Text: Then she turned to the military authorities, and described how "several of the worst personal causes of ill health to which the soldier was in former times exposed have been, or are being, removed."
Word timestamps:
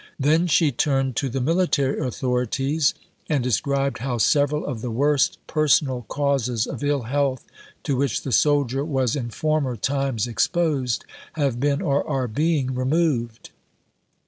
Then 0.19 0.47
she 0.47 0.71
turned 0.71 1.15
to 1.17 1.29
the 1.29 1.39
military 1.41 1.99
authorities, 1.99 2.95
and 3.29 3.43
described 3.43 3.99
how 3.99 4.17
"several 4.17 4.65
of 4.65 4.81
the 4.81 4.89
worst 4.89 5.37
personal 5.45 6.07
causes 6.09 6.65
of 6.65 6.83
ill 6.83 7.03
health 7.03 7.45
to 7.83 7.95
which 7.95 8.23
the 8.23 8.31
soldier 8.31 8.83
was 8.83 9.15
in 9.15 9.29
former 9.29 9.75
times 9.75 10.25
exposed 10.25 11.05
have 11.33 11.59
been, 11.59 11.83
or 11.83 12.03
are 12.09 12.27
being, 12.27 12.73
removed." 12.73 13.51